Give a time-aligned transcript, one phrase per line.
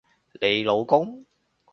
[0.41, 1.27] 你老公？